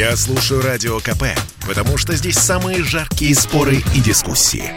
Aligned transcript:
Я 0.00 0.16
слушаю 0.16 0.62
Радио 0.62 0.98
КП, 0.98 1.24
потому 1.68 1.98
что 1.98 2.14
здесь 2.14 2.38
самые 2.38 2.82
жаркие 2.82 3.34
споры 3.34 3.82
и 3.94 4.00
дискуссии. 4.00 4.72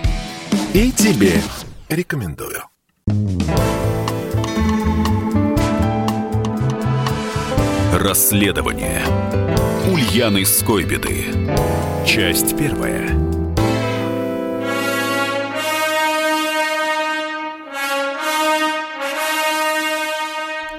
И 0.74 0.92
тебе 0.92 1.42
рекомендую. 1.88 2.64
Расследование 7.94 9.02
Ульяны 9.90 10.44
Скойбеды 10.44 11.28
Часть 12.06 12.58
первая 12.58 13.08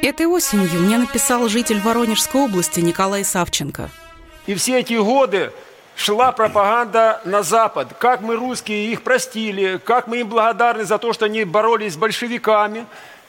Этой 0.03 0.27
осенью 0.27 0.81
мне 0.81 0.99
написал 0.99 1.49
житель 1.49 1.81
Воронежской 1.81 2.43
области 2.43 2.81
Николай 2.81 3.25
Савченко. 3.25 3.89
И 4.47 4.55
все 4.55 4.81
эти 4.81 4.95
годы 4.95 5.53
шла 5.97 6.33
пропаганда 6.33 7.21
на 7.25 7.43
Запад. 7.43 7.89
Как 7.99 8.21
мы, 8.21 8.37
русские, 8.37 8.93
их 8.93 9.03
простили, 9.03 9.79
как 9.79 10.07
мы 10.07 10.19
им 10.19 10.29
благодарны 10.29 10.85
за 10.85 10.99
то, 10.99 11.13
что 11.13 11.25
они 11.25 11.45
боролись 11.45 11.95
с 11.95 11.97
большевиками. 11.97 12.87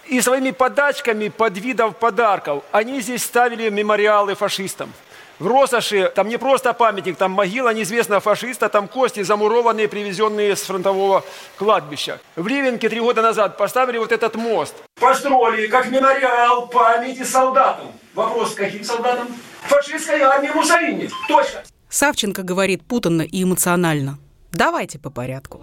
И 0.07 0.21
своими 0.21 0.51
подачками 0.51 1.29
под 1.29 1.57
видом 1.57 1.93
подарков 1.93 2.63
они 2.71 3.01
здесь 3.01 3.23
ставили 3.23 3.69
мемориалы 3.69 4.35
фашистам. 4.35 4.93
В 5.39 5.47
Росоши 5.47 6.11
там 6.15 6.29
не 6.29 6.37
просто 6.37 6.73
памятник, 6.73 7.17
там 7.17 7.31
могила 7.31 7.73
неизвестного 7.73 8.21
фашиста, 8.21 8.69
там 8.69 8.87
кости 8.87 9.21
замурованные, 9.21 9.89
привезенные 9.89 10.55
с 10.55 10.61
фронтового 10.61 11.25
кладбища. 11.57 12.19
В 12.35 12.47
Ливенке 12.47 12.87
три 12.87 13.01
года 13.01 13.21
назад 13.21 13.57
поставили 13.57 13.97
вот 13.97 14.11
этот 14.11 14.35
мост. 14.35 14.75
Построили 14.99 15.67
как 15.67 15.89
мемориал 15.89 16.67
памяти 16.67 17.23
солдатам. 17.23 17.91
Вопрос, 18.13 18.53
каким 18.53 18.83
солдатам? 18.83 19.27
Фашистской 19.67 20.21
армии 20.21 20.49
Муссолини. 20.49 21.09
Точно. 21.27 21.61
Савченко 21.89 22.43
говорит 22.43 22.83
путанно 22.83 23.21
и 23.21 23.43
эмоционально. 23.43 24.19
Давайте 24.51 24.99
по 24.99 25.09
порядку. 25.09 25.61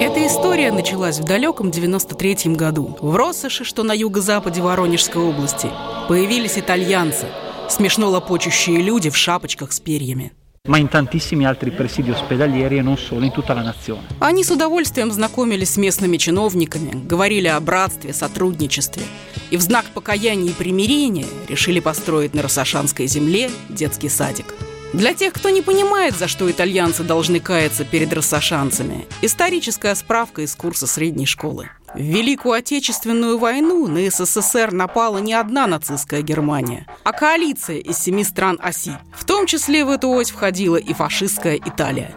Эта 0.00 0.26
история 0.26 0.70
началась 0.70 1.18
в 1.18 1.24
далеком 1.24 1.70
93-м 1.70 2.54
году. 2.54 2.96
В 3.00 3.16
Россоши, 3.16 3.64
что 3.64 3.82
на 3.82 3.92
юго-западе 3.92 4.60
Воронежской 4.60 5.22
области, 5.22 5.70
появились 6.08 6.58
итальянцы, 6.58 7.26
смешно 7.68 8.10
лопочущие 8.10 8.82
люди 8.82 9.10
в 9.10 9.16
шапочках 9.16 9.72
с 9.72 9.80
перьями. 9.80 10.32
Ma 10.66 10.78
in 10.78 10.88
tantissimi 10.88 11.44
altri 11.44 11.70
presidi 11.72 12.10
ospedalieri 12.10 12.78
e 12.78 12.82
non 12.82 12.96
solo, 12.96 13.26
in 13.26 13.32
tutta 13.32 13.52
la 13.52 13.60
nazione. 13.60 14.06
Они 14.18 14.42
с 14.42 14.50
удовольствием 14.50 15.12
знакомились 15.12 15.74
с 15.74 15.76
местными 15.76 16.16
чиновниками, 16.16 17.06
говорили 17.06 17.48
о 17.48 17.60
братстве, 17.60 18.14
сотрудничестве. 18.14 19.02
И 19.50 19.58
в 19.58 19.60
знак 19.60 19.84
покаяния 19.92 20.50
и 20.50 20.54
примирения 20.54 21.26
решили 21.48 21.80
построить 21.80 22.32
на 22.32 22.40
Росошанской 22.40 23.06
земле 23.06 23.50
детский 23.68 24.08
садик. 24.08 24.54
Для 24.94 25.12
тех, 25.12 25.34
кто 25.34 25.50
не 25.50 25.60
понимает, 25.60 26.16
за 26.16 26.28
что 26.28 26.50
итальянцы 26.50 27.02
должны 27.02 27.40
каяться 27.40 27.84
перед 27.84 28.10
рассошанцами, 28.14 29.06
историческая 29.20 29.94
справка 29.94 30.40
из 30.40 30.54
курса 30.54 30.86
средней 30.86 31.26
школы. 31.26 31.68
В 31.94 32.00
Великую 32.00 32.54
Отечественную 32.54 33.38
войну 33.38 33.86
на 33.86 34.10
СССР 34.10 34.72
напала 34.72 35.18
не 35.18 35.32
одна 35.32 35.68
нацистская 35.68 36.22
Германия, 36.22 36.88
а 37.04 37.12
коалиция 37.12 37.78
из 37.78 37.98
семи 37.98 38.24
стран 38.24 38.58
оси. 38.60 38.98
В 39.16 39.24
том 39.24 39.46
числе 39.46 39.84
в 39.84 39.90
эту 39.90 40.08
ось 40.08 40.32
входила 40.32 40.74
и 40.74 40.92
фашистская 40.92 41.56
Италия. 41.56 42.12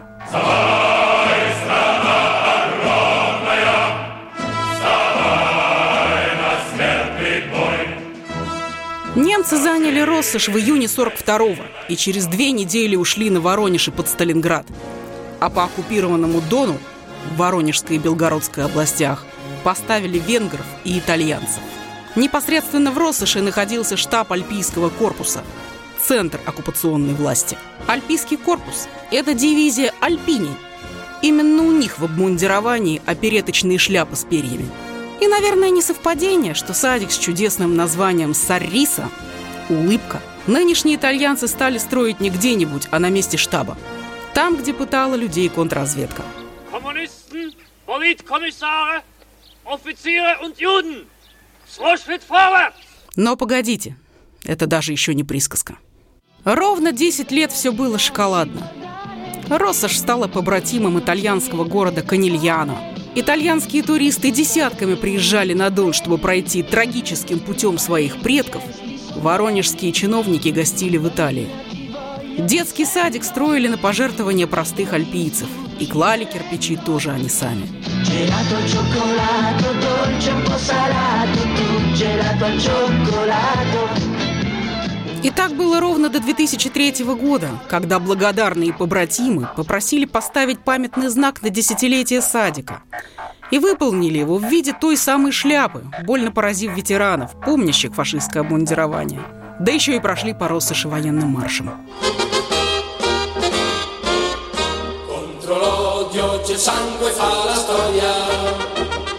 Немцы 9.16 9.58
заняли 9.58 10.00
Россошь 10.00 10.47
в 10.47 10.58
июне 10.58 10.88
42-го 10.88 11.64
и 11.88 11.95
через 11.95 12.25
две 12.25 12.52
недели 12.52 12.95
ушли 12.95 13.30
на 13.30 13.41
Воронеж 13.41 13.89
и 13.89 13.91
под 13.91 14.08
Сталинград. 14.08 14.66
А 15.39 15.52
по 15.52 15.66
оккупированному 15.66 16.41
Дону 16.50 16.78
в 17.31 17.38
Воронежской 17.38 17.97
и 17.97 18.00
Белгородской 18.00 18.66
областях 18.66 19.23
поставили 19.67 20.17
венгров 20.17 20.66
и 20.85 20.97
итальянцев. 20.97 21.59
Непосредственно 22.16 22.89
в 22.89 22.97
Россоши 22.97 23.41
находился 23.41 23.97
штаб 23.97 24.31
Альпийского 24.31 24.89
корпуса, 24.89 25.44
центр 26.01 26.39
оккупационной 26.45 27.13
власти. 27.13 27.57
Альпийский 27.85 28.38
корпус– 28.38 28.88
это 29.11 29.33
дивизия 29.33 29.94
Альпини. 30.00 30.55
Именно 31.22 31.63
у 31.63 31.72
них 31.73 32.00
в 32.00 32.05
обмундировании 32.05 33.01
опереточные 33.05 33.78
шляпы 33.78 34.16
с 34.16 34.23
перьями– 34.23 34.69
и, 35.19 35.28
наверное, 35.28 35.72
не 35.72 35.81
совпадение, 35.81 36.53
что 36.53 36.73
садик 36.73 37.11
с 37.11 37.17
чудесным 37.17 37.75
названием 37.75 38.35
«Сарриса»– 38.35 39.09
«Улыбка» 39.69 40.22
нынешние 40.45 40.95
итальянцы 40.95 41.47
стали 41.47 41.79
строить 41.79 42.19
не 42.22 42.29
где-нибудь, 42.29 42.88
а 42.91 42.99
на 42.99 43.09
месте 43.09 43.35
штаба. 43.35 43.78
Там, 44.35 44.55
где 44.55 44.73
пытала 44.73 45.16
людей 45.16 45.49
контрразведка. 45.49 46.23
Kommunisten, 46.72 47.51
Politkоmmissare, 47.88 49.01
Offiziere 49.69 50.38
und 50.44 50.57
Juden! 50.57 51.05
Schritt 51.67 52.22
vorwärts! 52.28 52.75
Но 53.16 53.35
погодите, 53.35 53.97
это 54.45 54.67
даже 54.67 54.91
еще 54.91 55.13
не 55.13 55.23
присказка. 55.23 55.78
Ровно 56.44 56.91
10 56.91 57.31
лет 57.31 57.51
все 57.51 57.72
было 57.72 57.97
шоколадно. 58.00 58.72
Россош 59.50 59.97
стала 59.97 60.28
побратимом 60.28 61.00
итальянского 61.00 61.63
города 61.63 62.01
Канильяно– 62.01 62.78
Итальянские 63.19 63.81
туристы 63.81 64.29
десятками 64.29 64.94
приезжали 64.94 65.55
на 65.55 65.72
Дон, 65.72 65.91
чтобы 65.91 66.19
пройти 66.19 66.61
трагическим 66.61 67.39
путем 67.39 67.79
своих 67.79 68.22
предков. 68.22 68.61
Воронежские 69.16 69.91
чиновники 69.91 70.49
гостили 70.49 70.97
в 70.97 71.07
Италии. 71.07 71.49
Детский 72.38 72.85
садик 72.85 73.23
строили 73.23 73.69
на 73.69 73.79
пожертвования 73.79 74.45
простых 74.45 74.94
альпийцев. 74.94 75.47
И 75.80 75.86
клали 75.86 76.26
кирпичи 76.26 76.76
тоже 76.76 77.12
они 77.12 77.30
сами. 77.30 77.68
И 85.24 85.30
так 85.30 85.52
было 85.54 85.80
ровно 85.80 86.10
до 86.10 86.20
2003 86.20 87.04
года, 87.04 87.50
когда 87.70 88.00
благодарные 88.00 88.74
побратимы 88.74 89.48
попросили 89.56 90.06
поставить 90.06 90.60
памятный 90.60 91.10
знак 91.10 91.42
на 91.42 91.50
десятилетие 91.50 92.22
садика. 92.22 92.82
И 93.52 93.59
выполнили 93.59 94.18
его 94.18 94.38
в 94.38 94.46
виде 94.46 94.74
той 94.74 94.98
самой 94.98 95.32
шляпы, 95.32 95.84
больно 96.04 96.32
поразив 96.32 96.76
ветеранов, 96.76 97.40
помнящих 97.46 97.94
фашистское 97.94 98.42
обмундирование. 98.42 99.22
Да 99.59 99.72
еще 99.72 99.96
и 99.96 100.00
прошли 100.00 100.34
по 100.34 100.48
Россоши 100.48 100.88
военным 100.88 101.30
маршем. 101.30 101.72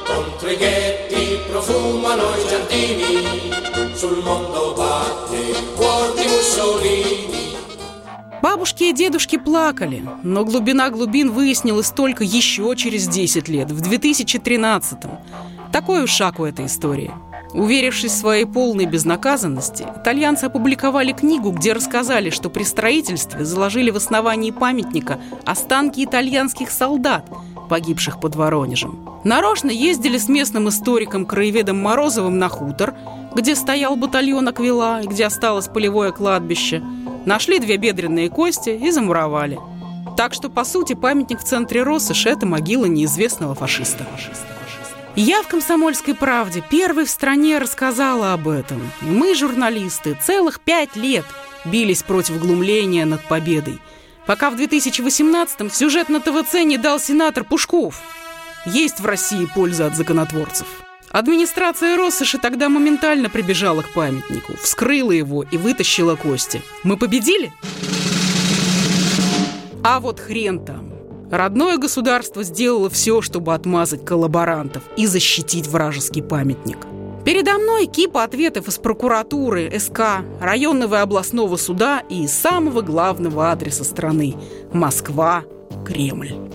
Contro 0.04 0.50
i 0.50 0.56
ghetti 0.56 1.38
profumano 1.48 2.34
i 2.34 2.48
giardini 2.48 3.52
sul 3.94 4.20
mondo 4.24 4.74
batte 4.76 5.54
cuor 5.76 6.14
di 6.14 6.26
Mussolini. 6.26 7.28
Бабушки 8.42 8.84
и 8.84 8.92
дедушки 8.92 9.38
плакали, 9.38 10.02
но 10.24 10.44
глубина 10.44 10.90
глубин 10.90 11.30
выяснилась 11.30 11.90
только 11.90 12.24
еще 12.24 12.74
через 12.76 13.06
10 13.06 13.48
лет, 13.48 13.70
в 13.70 13.82
2013-м. 13.82 15.18
Такой 15.70 16.02
уж 16.02 16.10
шаг 16.10 16.40
у 16.40 16.44
этой 16.44 16.66
истории. 16.66 17.12
Уверившись 17.58 18.12
в 18.12 18.16
своей 18.16 18.44
полной 18.44 18.86
безнаказанности, 18.86 19.84
итальянцы 20.00 20.44
опубликовали 20.44 21.10
книгу, 21.10 21.50
где 21.50 21.72
рассказали, 21.72 22.30
что 22.30 22.50
при 22.50 22.62
строительстве 22.62 23.44
заложили 23.44 23.90
в 23.90 23.96
основании 23.96 24.52
памятника 24.52 25.18
останки 25.44 26.04
итальянских 26.04 26.70
солдат, 26.70 27.28
погибших 27.68 28.20
под 28.20 28.36
Воронежем. 28.36 29.00
Нарочно 29.24 29.70
ездили 29.70 30.18
с 30.18 30.28
местным 30.28 30.68
историком-краеведом 30.68 31.82
Морозовым 31.82 32.38
на 32.38 32.48
хутор, 32.48 32.94
где 33.34 33.56
стоял 33.56 33.96
батальон 33.96 34.46
Аквила 34.46 35.02
и 35.02 35.08
где 35.08 35.26
осталось 35.26 35.66
полевое 35.66 36.12
кладбище. 36.12 36.80
Нашли 37.26 37.58
две 37.58 37.76
бедренные 37.76 38.30
кости 38.30 38.70
и 38.70 38.92
замуровали. 38.92 39.58
Так 40.16 40.32
что, 40.32 40.48
по 40.48 40.62
сути, 40.62 40.92
памятник 40.94 41.40
в 41.40 41.44
центре 41.44 41.82
Россыш– 41.82 42.24
это 42.26 42.46
могила 42.46 42.84
неизвестного 42.84 43.56
фашиста. 43.56 44.06
Я 45.20 45.42
в 45.42 45.48
«Комсомольской 45.48 46.14
правде» 46.14 46.62
первой 46.70 47.04
в 47.04 47.10
стране 47.10 47.58
рассказала 47.58 48.34
об 48.34 48.46
этом. 48.46 48.80
И 49.02 49.06
мы, 49.06 49.34
журналисты, 49.34 50.16
целых 50.22 50.60
пять 50.60 50.94
лет 50.94 51.24
бились 51.64 52.04
против 52.04 52.38
глумления 52.38 53.04
над 53.04 53.26
победой. 53.26 53.80
Пока 54.26 54.48
в 54.48 54.54
2018-м 54.54 55.72
сюжет 55.72 56.08
на 56.08 56.20
ТВЦ 56.20 56.62
не 56.64 56.78
дал 56.78 57.00
сенатор 57.00 57.42
Пушков. 57.42 58.00
Есть 58.64 59.00
в 59.00 59.06
России 59.06 59.48
польза 59.52 59.86
от 59.86 59.96
законотворцев. 59.96 60.68
Администрация 61.10 61.96
Россоши 61.96 62.38
тогда 62.38 62.68
моментально 62.68 63.28
прибежала 63.28 63.82
к 63.82 63.92
памятнику, 63.92 64.52
вскрыла 64.62 65.10
его 65.10 65.42
и 65.42 65.56
вытащила 65.56 66.14
кости. 66.14 66.62
Мы 66.84 66.96
победили? 66.96 67.52
А 69.82 69.98
вот 69.98 70.20
хрен 70.20 70.64
там. 70.64 70.87
Родное 71.30 71.76
государство 71.76 72.42
сделало 72.42 72.88
все, 72.88 73.20
чтобы 73.20 73.54
отмазать 73.54 74.04
коллаборантов 74.04 74.82
и 74.96 75.06
защитить 75.06 75.66
вражеский 75.66 76.22
памятник. 76.22 76.78
Передо 77.24 77.58
мной 77.58 77.86
кипа 77.86 78.24
ответов 78.24 78.68
из 78.68 78.78
прокуратуры, 78.78 79.70
СК, 79.78 80.24
районного 80.40 80.94
и 80.94 80.98
областного 80.98 81.56
суда 81.56 82.02
и 82.08 82.26
самого 82.26 82.80
главного 82.80 83.50
адреса 83.50 83.84
страны– 83.84 84.34
Москва, 84.72 85.42
Кремль. 85.86 86.47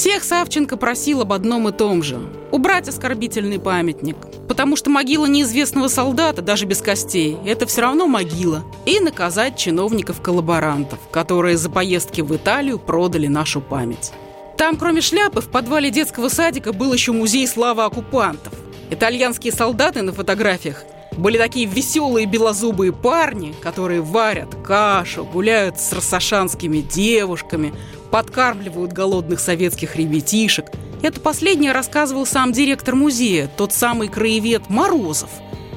Всех 0.00 0.24
Савченко 0.24 0.78
просил 0.78 1.20
об 1.20 1.34
одном 1.34 1.68
и 1.68 1.72
том 1.72 2.02
же– 2.02 2.18
убрать 2.52 2.88
оскорбительный 2.88 3.60
памятник, 3.60 4.16
потому 4.48 4.74
что 4.74 4.88
могила 4.88 5.26
неизвестного 5.26 5.88
солдата, 5.88 6.40
даже 6.40 6.64
без 6.64 6.80
костей, 6.80 7.36
это 7.44 7.66
все 7.66 7.82
равно 7.82 8.06
могила, 8.06 8.64
и 8.86 8.98
наказать 8.98 9.58
чиновников-коллаборантов, 9.58 10.98
которые 11.10 11.58
за 11.58 11.68
поездки 11.68 12.22
в 12.22 12.34
Италию 12.34 12.78
продали 12.78 13.26
нашу 13.26 13.60
память. 13.60 14.12
Там, 14.56 14.78
кроме 14.78 15.02
шляпы, 15.02 15.42
в 15.42 15.50
подвале 15.50 15.90
детского 15.90 16.30
садика 16.30 16.72
был 16.72 16.94
еще 16.94 17.12
музей 17.12 17.46
славы 17.46 17.84
оккупантов. 17.84 18.54
Итальянские 18.88 19.52
солдаты 19.52 20.00
на 20.00 20.14
фотографиях 20.14 20.82
были 21.18 21.36
такие 21.36 21.66
веселые 21.66 22.24
белозубые 22.24 22.94
парни, 22.94 23.54
которые 23.60 24.00
варят 24.00 24.54
кашу, 24.64 25.26
гуляют 25.26 25.78
с 25.78 25.92
рассашанскими 25.92 26.78
девушками, 26.78 27.74
подкармливают 28.10 28.92
голодных 28.92 29.40
советских 29.40 29.96
ребятишек. 29.96 30.66
Это 31.02 31.20
последнее 31.20 31.72
рассказывал 31.72 32.26
сам 32.26 32.52
директор 32.52 32.94
музея, 32.94 33.50
тот 33.56 33.72
самый 33.72 34.08
краевед 34.08 34.68
Морозов, 34.68 35.30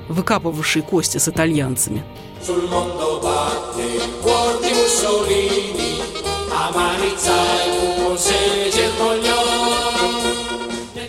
выкапывавший 0.09 0.81
кости 0.81 1.18
с 1.18 1.27
итальянцами. 1.30 2.03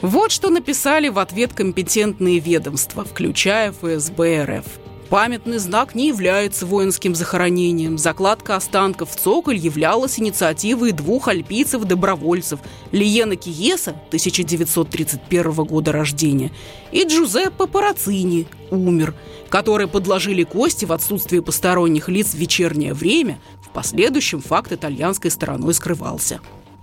Вот 0.03 0.31
что 0.31 0.50
написали 0.50 1.09
в 1.09 1.19
ответ 1.19 1.55
компетентные 1.55 2.38
ведомства, 2.38 3.05
включая 3.05 3.73
ФСБ 3.73 4.44
РФ– 4.44 4.65
Памятный 5.14 5.58
знак 5.58 5.94
не 5.94 6.08
является 6.08 6.66
воинским 6.66 7.14
захоронением. 7.14 7.99
Закладка 7.99 8.56
останков 8.56 9.12
в 9.12 9.16
цоколь 9.16 9.56
являлась 9.56 10.19
инициативой 10.19 10.90
двух 10.90 11.28
альпийцев-добровольцев 11.28 12.58
Лиена 12.90 13.37
Киеса, 13.37 13.93
1931 14.08 15.52
года 15.52 15.93
рождения, 15.93 16.50
и 16.90 17.05
Джузеппе 17.05 17.69
Парацини, 17.69 18.49
умер, 18.72 19.14
которые 19.50 19.87
подложили 19.87 20.43
кости 20.43 20.84
в 20.84 20.93
отсутствие 20.93 21.43
посторонних 21.43 22.08
лиц 22.08 22.34
в 22.34 22.38
вечернее 22.38 22.93
время. 22.93 23.38
В 23.62 23.69
последующем 23.69 24.40
факт 24.43 24.72
итальянской 24.72 25.31
стороной 25.31 25.75
скрывался. 25.75 26.40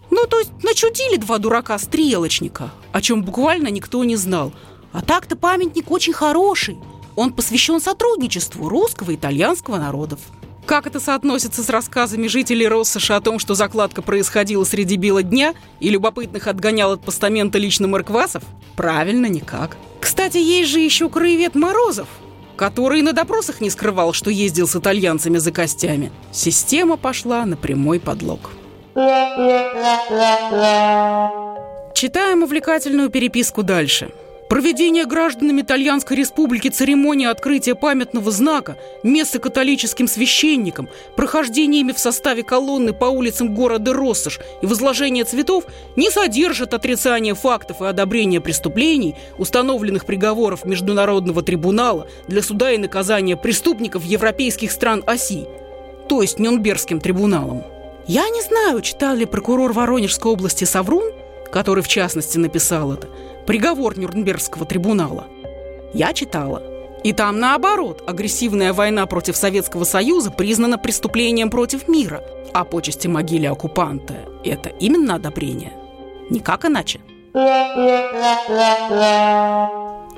Ну, 0.10 0.26
то 0.26 0.40
есть 0.40 0.52
начудили 0.64 1.18
два 1.18 1.38
дурака-стрелочника, 1.38 2.72
о 2.94 3.02
чем 3.02 3.24
буквально 3.24 3.68
никто 3.68 4.02
не 4.06 4.16
знал. 4.16 4.54
А 4.94 5.02
так-то 5.02 5.36
памятник 5.36 5.92
очень 5.92 6.14
хороший– 6.14 6.78
он 7.16 7.34
посвящен 7.34 7.80
сотрудничеству 7.80 8.70
русского 8.70 9.12
и 9.12 9.16
итальянского 9.16 9.78
народов. 9.78 10.20
Как 10.66 10.88
это 10.88 11.00
соотносится 11.00 11.64
с 11.64 11.70
рассказами 11.70 12.28
жителей 12.28 12.68
Россоша 12.68 13.18
о 13.18 13.22
том, 13.22 13.40
что 13.40 13.56
закладка 13.56 14.02
происходила 14.02 14.64
среди 14.64 14.96
бела 14.96 15.24
дня 15.24 15.54
и 15.80 15.90
любопытных 15.90 16.48
отгонял 16.48 16.94
от 16.94 17.04
постамента 17.04 17.58
лично 17.58 17.88
Марквасов? 17.88 18.44
Правильно, 18.76 19.26
никак. 19.26 19.76
Кстати, 20.00 20.38
есть 20.38 20.70
же 20.70 20.80
еще 20.80 21.10
краевед 21.10 21.56
Морозов, 21.56 22.08
который 22.56 23.02
на 23.02 23.12
допросах 23.12 23.60
не 23.60 23.70
скрывал, 23.70 24.14
что 24.14 24.30
ездил 24.30 24.68
с 24.68 24.76
итальянцами 24.76 25.40
за 25.40 25.52
костями. 25.52 26.12
Система 26.32 26.96
пошла 26.96 27.46
на 27.46 27.58
прямой 27.58 28.00
подлог. 28.00 28.52
Читаем 31.94 32.44
увлекательную 32.44 33.10
переписку 33.10 33.64
дальше. 33.64 34.12
Проведение 34.52 35.06
гражданами 35.06 35.62
Итальянской 35.62 36.18
республики 36.18 36.68
церемонии 36.68 37.26
открытия 37.26 37.74
памятного 37.74 38.32
знака, 38.32 38.78
место 39.02 39.40
католическим 39.40 40.10
священникам, 40.10 40.90
прохождение 41.16 41.80
ими 41.80 41.94
в 41.94 42.00
составе 42.00 42.44
колонны 42.44 42.92
по 42.92 43.06
улицам 43.06 43.56
города 43.56 43.94
Россош 43.94 44.42
и 44.62 44.66
возложение 44.66 45.24
цветов 45.24 45.64
не 45.96 46.10
содержат 46.10 46.74
отрицания 46.74 47.34
фактов 47.34 47.82
и 47.82 47.86
одобрения 47.86 48.42
преступлений, 48.42 49.16
установленных 49.38 50.06
приговоров 50.06 50.66
Международного 50.66 51.42
трибунала 51.44 52.10
для 52.28 52.42
суда 52.42 52.74
и 52.74 52.78
наказания 52.78 53.38
преступников 53.38 54.04
европейских 54.04 54.74
стран 54.74 55.02
оси, 55.08 55.48
то 56.10 56.22
есть 56.22 56.40
Нюнбергским 56.40 57.00
трибуналом. 57.00 57.64
Я 58.06 58.28
не 58.28 58.42
знаю, 58.42 58.82
читал 58.82 59.16
ли 59.16 59.24
прокурор 59.24 59.72
Воронежской 59.72 60.30
области 60.30 60.66
Саврун, 60.66 61.14
который 61.54 61.84
в 61.84 61.88
частности 61.88 62.38
написал 62.38 62.92
это– 62.92 63.08
приговор 63.46 63.98
Нюрнбергского 63.98 64.66
трибунала. 64.66 65.28
Я 65.94 66.14
читала. 66.14 66.62
И 67.04 67.14
там 67.14 67.40
наоборот, 67.40 68.04
агрессивная 68.06 68.74
война 68.74 69.06
против 69.08 69.36
Советского 69.36 69.86
Союза 69.86 70.30
признана 70.30 70.78
преступлением 70.78 71.50
против 71.50 71.88
мира, 71.88 72.24
а 72.54 72.64
почести 72.64 73.08
могиле 73.08 73.50
оккупанта– 73.50 74.26
это 74.44 74.70
именно 74.70 75.16
одобрение. 75.16 75.74
Никак 76.30 76.66
иначе. 76.66 77.02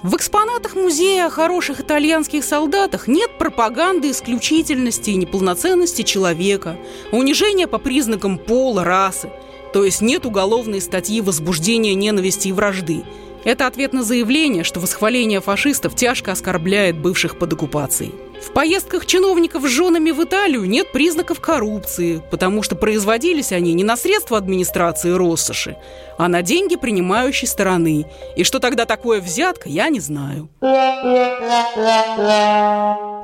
В 0.03 0.15
экспонатах 0.17 0.75
музея 0.75 1.27
о 1.27 1.29
хороших 1.29 1.79
итальянских 1.79 2.43
солдатах 2.43 3.07
нет 3.07 3.37
пропаганды 3.37 4.11
исключительности 4.11 5.11
и 5.11 5.15
неполноценности 5.15 6.01
человека, 6.01 6.75
унижения 7.13 7.67
по 7.67 7.77
признакам 7.77 8.37
пола, 8.37 8.83
расы– 8.83 9.29
то 9.73 9.83
есть 9.83 10.01
нет 10.01 10.25
уголовной 10.27 10.79
статьи 10.79 11.19
возбуждения 11.19 11.95
ненависти 11.95 12.49
и 12.49 12.51
вражды. 12.51 13.03
Это 13.43 13.67
ответ 13.67 13.93
на 13.93 14.03
заявление, 14.03 14.63
что 14.63 14.79
восхваление 14.79 15.41
фашистов 15.41 15.95
тяжко 15.95 16.31
оскорбляет 16.31 16.97
бывших 16.97 17.37
под 17.37 17.53
оккупацией. 17.53 18.13
В 18.41 18.51
поездках 18.51 19.05
чиновников 19.05 19.63
с 19.63 19.69
женами 19.69 20.11
в 20.11 20.21
Италию 20.23 20.65
нет 20.65 20.91
признаков 20.91 21.39
коррупции, 21.39 22.21
потому 22.29 22.61
что 22.61 22.75
производились 22.75 23.53
они 23.53 23.73
не 23.73 23.83
на 23.85 23.95
средства 23.95 24.37
администрации 24.37 25.11
Россоши, 25.11 25.77
а 26.17 26.27
на 26.27 26.41
деньги 26.41 26.75
принимающей 26.75 27.47
стороны. 27.47 28.05
И 28.35 28.43
что 28.43 28.59
тогда 28.59 28.85
такое 28.85 29.21
взятка, 29.21 29.69
я 29.69 29.87
не 29.89 30.01
знаю. 30.01 30.49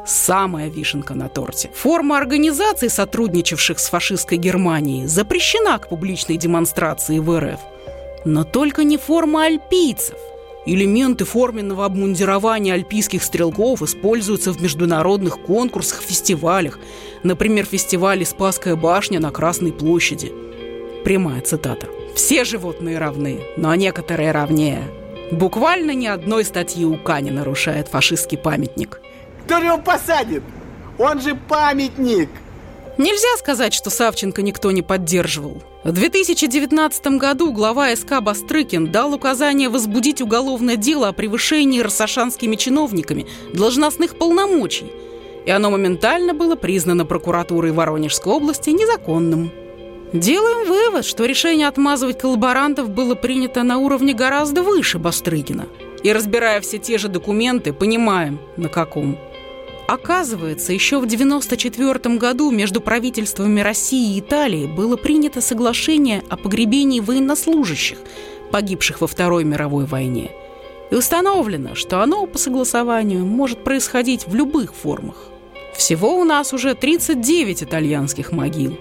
Самая 0.06 0.70
вишенка 0.70 1.14
на 1.14 1.28
торте. 1.28 1.70
Форма 1.76 2.18
организаций, 2.18 2.90
сотрудничавших 2.90 3.78
с 3.78 3.90
фашистской 3.90 4.38
Германией, 4.38 5.06
запрещена 5.06 5.78
к 5.80 5.90
публичной 5.90 6.38
демонстрации 6.38 7.20
в 7.20 7.38
РФ. 7.38 7.60
Но 8.26 8.44
только 8.44 8.84
не 8.84 8.98
форма 8.98 9.46
альпийцев. 9.46 10.18
Элементы 10.66 11.26
форменного 11.26 11.86
обмундирования 11.86 12.74
альпийских 12.74 13.24
стрелков 13.24 13.82
используются 13.82 14.52
в 14.52 14.62
международных 14.62 15.42
конкурсах, 15.42 16.02
фестивалях. 16.02 16.78
Например, 17.24 17.66
фестивале 17.66 18.26
«Спасская 18.26 18.76
башня» 18.76 19.20
на 19.20 19.32
Красной 19.32 19.72
площади. 19.72 20.32
Прямая 21.04 21.42
цитата. 21.42 21.88
«Все 22.14 22.44
животные 22.44 22.98
равны, 22.98 23.40
но 23.58 23.74
некоторые 23.76 24.32
равнее». 24.32 24.84
Буквально 25.32 25.92
ни 25.92 26.08
одной 26.08 26.44
статьи 26.44 26.84
УК 26.86 27.22
не 27.22 27.32
нарушает 27.32 27.88
фашистский 27.88 28.38
памятник. 28.38 29.00
Кто 29.46 29.60
же 29.60 29.68
его 29.68 29.78
посадит? 29.78 30.44
Он 30.98 31.22
же 31.22 31.36
памятник! 31.36 32.30
Нельзя 32.98 33.38
сказать, 33.38 33.74
что 33.74 33.90
Савченко 33.90 34.42
никто 34.42 34.72
не 34.72 34.82
поддерживал. 34.82 35.64
В 35.82 35.94
2019 35.94 37.08
году 37.18 37.54
глава 37.54 37.96
СК 37.96 38.20
Бастрыкин 38.20 38.92
дал 38.92 39.14
указание 39.14 39.70
возбудить 39.70 40.22
уголовное 40.22 40.76
дело 40.76 41.08
о 41.08 41.14
превышении 41.14 41.80
рассашанскими 41.80 42.58
чиновниками 42.58 43.28
должностных 43.54 44.18
полномочий, 44.18 44.92
и 45.46 45.52
оно 45.52 45.72
моментально 45.72 46.34
было 46.34 46.58
признано 46.58 47.06
прокуратурой 47.06 47.72
Воронежской 47.72 48.34
области 48.34 48.72
незаконным. 48.72 49.52
Делаем 50.12 50.68
вывод, 50.68 51.06
что 51.06 51.24
решение 51.24 51.70
отмазывать 51.70 52.20
коллаборантов 52.20 52.90
было 52.90 53.16
принято 53.16 53.64
на 53.64 53.78
уровне 53.78 54.14
гораздо 54.14 54.64
выше 54.64 55.00
Бастрыкина. 55.00 55.68
И 56.04 56.12
разбирая 56.12 56.60
все 56.60 56.78
те 56.78 56.98
же 56.98 57.08
документы, 57.08 57.72
понимаем, 57.72 58.40
на 58.58 58.68
каком. 58.68 59.18
Оказывается, 59.90 60.72
еще 60.72 60.98
в 60.98 61.06
1994 61.06 62.18
году 62.18 62.52
между 62.52 62.80
правительствами 62.80 63.60
России 63.60 64.16
и 64.16 64.20
Италии 64.20 64.68
было 64.68 64.98
принято 64.98 65.42
соглашение 65.42 66.22
о 66.30 66.38
погребении 66.38 67.00
военнослужащих, 67.00 67.98
погибших 68.52 69.02
во 69.02 69.08
Второй 69.08 69.46
мировой 69.46 69.88
войне. 69.88 70.30
И 70.92 70.96
установлено, 70.96 71.74
что 71.74 72.04
оно 72.04 72.28
по 72.28 72.38
согласованию 72.38 73.26
может 73.26 73.64
происходить 73.64 74.28
в 74.28 74.36
любых 74.36 74.76
формах. 74.76 75.16
Всего 75.76 76.20
у 76.20 76.24
нас 76.24 76.54
уже 76.54 76.76
39 76.76 77.64
итальянских 77.64 78.32
могил. 78.32 78.78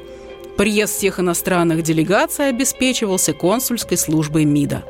Приезд 0.59 0.99
всех 0.99 1.21
иностранных 1.21 1.83
делегаций 1.83 2.50
обеспечивался 2.50 3.33
консульской 3.33 3.97
службой 3.97 4.45
МИДа. 4.45 4.85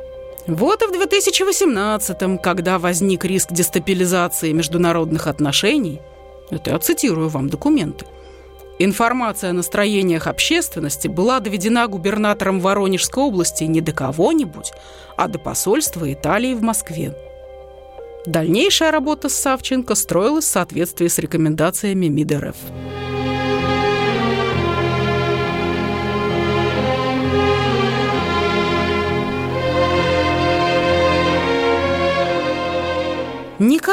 Вот 0.47 0.81
и 0.81 0.85
в 0.85 0.91
2018-м, 0.91 2.39
когда 2.39 2.77
возник 2.77 3.23
риск 3.23 3.51
дестабилизации 3.51 4.51
международных 4.51 5.27
отношений, 5.27 6.01
это 6.51 6.71
я 6.71 6.79
цитирую 6.79 7.29
вам 7.29 7.49
документы, 7.49 8.05
информация 8.79 9.51
о 9.51 9.53
настроениях 9.53 10.27
общественности 10.27 11.07
была 11.07 11.39
доведена 11.39 11.87
губернатором 11.87 12.59
Воронежской 12.59 13.23
области 13.23 13.63
не 13.65 13.81
до 13.81 13.91
кого-нибудь, 13.91 14.71
а 15.17 15.27
до 15.27 15.39
посольства 15.39 16.11
Италии 16.11 16.53
в 16.53 16.61
Москве. 16.61 17.15
Дальнейшая 18.25 18.91
работа 18.91 19.29
с 19.29 19.35
Савченко 19.35 19.95
строилась 19.95 20.45
в 20.45 20.49
соответствии 20.49 21.07
с 21.07 21.17
рекомендациями 21.19 22.07
МИД 22.07 22.31
РФ. 22.33 22.55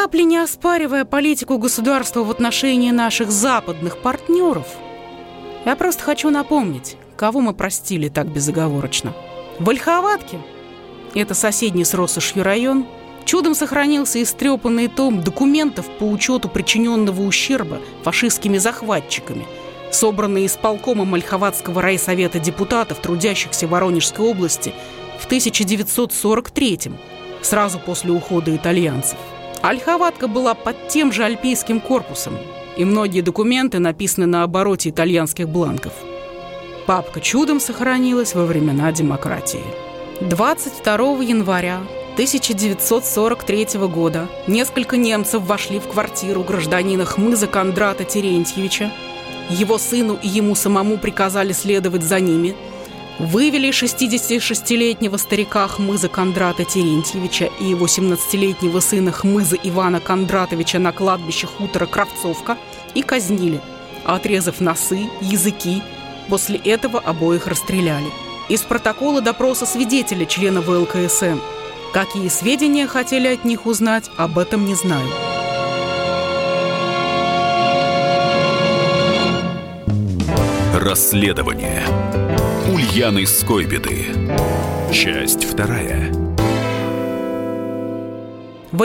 Капли 0.07 0.23
не 0.23 0.39
оспаривая 0.39 1.05
политику 1.05 1.59
государства 1.59 2.23
в 2.23 2.31
отношении 2.31 2.93
наших 2.93 3.33
западных 3.33 3.99
партнеров, 3.99 4.69
я 5.65 5.75
просто 5.75 6.05
хочу 6.05 6.31
напомнить, 6.31 6.97
кого 7.17 7.41
мы 7.41 7.53
простили 7.53 8.09
так 8.09 8.29
безоговорочно. 8.29 9.13
В 9.59 9.69
это 11.13 11.35
соседний 11.35 11.85
с 11.85 11.93
Россошью 11.93 12.45
район, 12.45 12.87
чудом 13.25 13.57
сохранился 13.57 14.23
истрепанный 14.23 14.87
том 14.87 15.23
документов 15.23 15.87
по 15.99 16.05
учету 16.05 16.49
причиненного 16.49 17.23
ущерба 17.23 17.81
фашистскими 18.05 18.59
захватчиками, 18.59 19.45
собранные 19.91 20.47
исполкомом 20.47 21.15
Ольховатского 21.15 21.83
райсовета 21.83 22.39
депутатов, 22.39 23.01
трудящихся 23.01 23.67
в 23.67 23.71
Воронежской 23.71 24.25
области 24.25 24.73
в 25.19 25.27
1943 25.27 26.93
сразу 27.43 27.81
после 27.81 28.13
ухода 28.13 28.55
итальянцев– 28.55 29.19
Ольховатка 29.67 30.29
была 30.29 30.55
под 30.55 30.87
тем 30.87 31.11
же 31.11 31.25
альпийским 31.25 31.81
корпусом, 31.81 32.39
и 32.77 32.85
многие 32.85 33.21
документы 33.21 33.81
написаны 33.81 34.27
на 34.27 34.45
обороте 34.45 34.91
итальянских 34.91 35.49
бланков. 35.49 35.93
Папка 36.87 37.21
чудом 37.21 37.59
сохранилась 37.59 38.37
во 38.37 38.45
времена 38.45 38.93
демократии. 38.93 39.65
22 40.21 41.21
января 41.25 41.81
1943 42.13 43.67
года 43.89 44.29
несколько 44.47 44.97
немцев 44.97 45.43
вошли 45.43 45.81
в 45.81 45.89
квартиру 45.89 46.45
гражданина 46.45 47.05
Хмыза 47.05 47.49
Кондрата 47.49 48.05
Терентьевича. 48.05 48.93
Его 49.51 49.79
сыну 49.79 50.17
и 50.23 50.29
ему 50.29 50.55
самому 50.55 50.97
приказали 50.97 51.53
следовать 51.53 52.05
за 52.05 52.21
ними– 52.21 52.55
вывели 53.19 53.71
66-летнего 53.71 55.17
старика 55.17 55.67
Хмыза 55.69 56.09
Кондрата 56.09 56.65
Терентьевича 56.65 57.49
и 57.61 57.65
его 57.65 57.87
17-летнего 57.87 58.81
сына 58.81 59.13
Хмыза 59.13 59.57
Ивана 59.63 60.01
Кондратовича 60.01 60.79
на 60.79 60.93
кладбище 60.93 61.47
хутора 61.47 61.87
Кравцовка 61.87 62.57
и 62.95 63.03
казнили, 63.03 63.61
отрезав 64.05 64.61
носы, 64.61 65.09
языки. 65.21 65.83
После 66.29 66.59
этого 66.59 66.99
обоих 66.99 67.47
расстреляли. 67.47 68.07
Из 68.49 68.63
протокола 68.63 69.21
допроса 69.21 69.67
свидетеля 69.67 70.27
члена 70.27 70.61
ВЛКСМ. 70.61 71.39
Какие 71.93 72.29
сведения 72.29 72.87
хотели 72.87 73.29
от 73.29 73.45
них 73.45 73.67
узнать, 73.67 74.11
об 74.17 74.39
этом 74.39 74.67
не 74.67 74.75
знаю. 74.75 75.09
Расследование 80.75 81.85
Ульяны 82.69 83.27
Скойбеды. 83.27 84.07
Часть 84.93 85.45
вторая. 85.45 86.13
В 88.73 88.83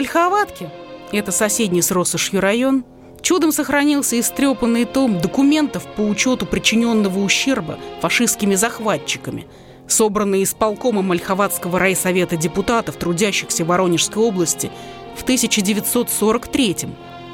это 1.11 1.31
соседний 1.31 1.81
с 1.81 1.89
Россошью 1.89 2.41
район, 2.41 2.85
чудом 3.23 3.51
сохранился 3.51 4.19
истрепанный 4.19 4.85
том 4.85 5.19
документов 5.19 5.87
по 5.95 6.01
учету 6.01 6.45
причиненного 6.45 7.17
ущерба 7.17 7.79
фашистскими 8.01 8.53
захватчиками, 8.53 9.47
собранные 9.87 10.43
исполкомом 10.43 11.11
Ольховатского 11.11 11.79
райсовета 11.79 12.37
депутатов, 12.37 12.97
трудящихся 12.97 13.65
в 13.65 13.69
Воронежской 13.69 14.21
области 14.21 14.69
в 15.17 15.23
1943 15.23 16.77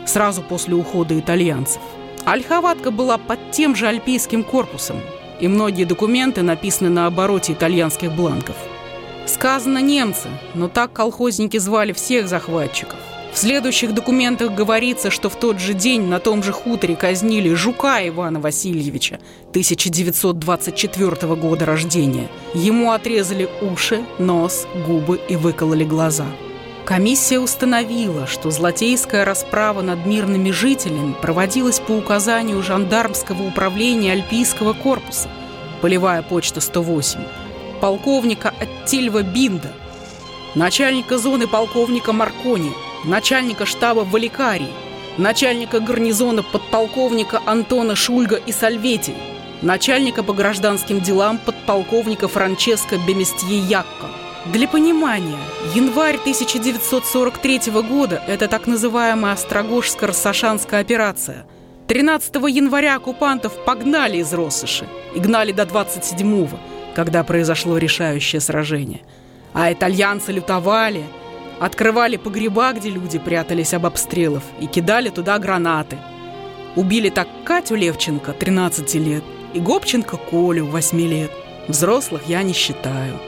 сразу 0.06 0.42
после 0.44 0.76
ухода 0.76 1.20
итальянцев. 1.20 1.82
Ольховатка 2.24 2.90
была 2.90 3.18
под 3.18 3.52
тем 3.52 3.76
же 3.76 3.86
альпийским 3.88 4.46
корпусом– 4.46 5.02
и 5.40 5.48
многие 5.48 5.86
документы 5.86 6.42
написаны 6.42 6.90
на 6.90 7.08
обороте 7.08 7.54
итальянских 7.54 8.12
бланков. 8.12 8.56
Сказано 9.26 9.80
немцы, 9.80 10.30
но 10.54 10.68
так 10.68 10.94
колхозники 10.94 11.58
звали 11.58 11.94
всех 11.94 12.28
захватчиков. 12.28 13.00
В 13.34 13.38
следующих 13.40 13.94
документах 13.94 14.56
говорится, 14.56 15.12
что 15.12 15.30
в 15.30 15.36
тот 15.36 15.60
же 15.60 15.74
день 15.74 16.08
на 16.08 16.20
том 16.20 16.42
же 16.42 16.52
хуторе 16.52 16.96
казнили 16.96 17.54
Жука 17.54 18.08
Ивана 18.08 18.40
Васильевича 18.40 19.20
1924 19.50 21.36
года 21.36 21.66
рождения. 21.66 22.30
Ему 22.56 22.92
отрезали 22.92 23.48
уши, 23.62 24.04
нос, 24.18 24.66
губы 24.88 25.20
и 25.30 25.36
выкололи 25.36 25.84
глаза. 25.84 26.26
Комиссия 26.88 27.38
установила, 27.40 28.28
что 28.28 28.50
злотейская 28.50 29.26
расправа 29.26 29.82
над 29.82 30.06
мирными 30.06 30.52
жителями 30.52 31.14
проводилась 31.22 31.82
по 31.82 31.92
указанию 31.92 32.64
жандармского 32.64 33.44
управления 33.44 34.14
Альпийского 34.14 34.72
корпуса, 34.72 35.28
полевая 35.82 36.22
почта 36.22 36.62
108, 36.62 37.20
полковника 37.82 38.54
Аттильва 38.58 39.22
Бинда, 39.22 39.74
начальника 40.56 41.18
зоны 41.18 41.46
полковника 41.46 42.14
Маркони, 42.14 42.72
начальника 43.04 43.66
штаба 43.66 44.08
Валикарии, 44.10 44.72
начальника 45.18 45.82
гарнизона 45.82 46.42
подполковника 46.42 47.42
Антона 47.46 47.98
Шульга 47.98 48.38
и 48.38 48.54
Сальвети, 48.54 49.14
начальника 49.62 50.24
по 50.24 50.32
гражданским 50.32 51.02
делам 51.02 51.38
подполковника 51.38 52.30
Франческо 52.30 52.98
Беместье 53.06 53.60
Якко, 53.60 54.08
для 54.52 54.68
понимания, 54.68 55.40
январь 55.76 56.16
1943 56.16 57.72
года– 57.82 58.22
это 58.28 58.48
так 58.48 58.66
называемая 58.68 59.34
Острогожско-Рассашанская 59.34 60.80
операция. 60.80 61.46
13 61.88 62.36
января 62.36 62.96
оккупантов 62.96 63.54
погнали 63.66 64.18
из 64.18 64.34
Россоши 64.34 64.88
и 65.16 65.20
гнали 65.20 65.52
до 65.52 65.64
27-го, 65.64 66.58
когда 66.96 67.24
произошло 67.24 67.78
решающее 67.78 68.40
сражение. 68.40 69.02
А 69.54 69.72
итальянцы 69.72 70.32
лютовали, 70.32 71.04
открывали 71.60 72.18
погреба, 72.18 72.72
где 72.74 72.90
люди 72.90 73.20
прятались 73.20 73.74
об 73.74 73.86
обстрелов, 73.86 74.44
и 74.62 74.68
кидали 74.68 75.10
туда 75.10 75.40
гранаты. 75.40 75.98
Убили 76.76 77.10
так 77.10 77.28
Катю 77.44 77.76
Левченко, 77.76 78.34
13 78.34 78.96
лет, 78.96 79.24
и 79.54 79.60
Гопченко 79.60 80.18
Колю, 80.18 80.68
8 80.68 81.02
лет. 81.02 81.32
Взрослых 81.68 82.22
я 82.28 82.44
не 82.44 82.54
считаю 82.54 83.20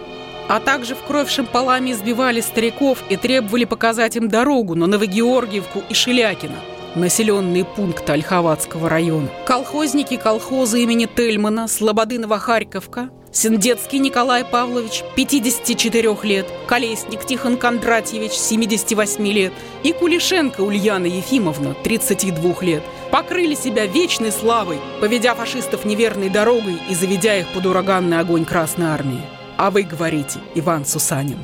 а 0.49 0.59
также 0.59 0.95
в 0.95 1.03
кровь 1.03 1.29
шампалами 1.29 1.91
избивали 1.91 2.41
стариков 2.41 3.03
и 3.07 3.15
требовали 3.15 3.65
показать 3.65 4.17
им 4.17 4.27
дорогу 4.27 4.75
на 4.75 4.87
Новогеоргиевку 4.87 5.83
и 5.87 5.93
Шелякино, 5.93 6.55
населенные 6.95 7.63
пункты 7.63 8.11
Ольховатского 8.13 8.89
района. 8.89 9.29
Колхозники 9.45 10.17
колхоза 10.17 10.79
имени 10.79 11.05
Тельмана, 11.05 11.67
Слободы-Новохарьковка, 11.67 13.11
Синдетский 13.31 13.99
Николай 13.99 14.43
Павлович, 14.43 15.03
54 15.15 16.17
лет, 16.23 16.47
Колесник 16.67 17.25
Тихон 17.25 17.57
Кондратьевич, 17.57 18.31
78 18.31 19.27
лет, 19.27 19.53
и 19.83 19.93
Кулишенко 19.93 20.61
Ульяна 20.61 21.05
Ефимовна, 21.05 21.75
32 21.83 22.55
лет, 22.61 22.83
покрыли 23.11 23.53
себя 23.53 23.85
вечной 23.85 24.31
славой, 24.31 24.79
поведя 24.99 25.35
фашистов 25.35 25.85
неверной 25.85 26.29
дорогой 26.29 26.79
и 26.89 26.95
заведя 26.95 27.37
их 27.37 27.47
под 27.49 27.67
ураганный 27.67 28.19
огонь 28.19 28.45
Красной 28.45 28.87
Армии. 28.87 29.38
А 29.61 29.71
вы 29.71 29.83
говорите, 29.83 30.39
Иван 30.55 30.85
Сусанин. 30.85 31.37